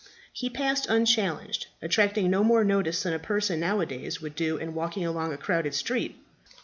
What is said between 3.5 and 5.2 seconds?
now a days would do in walking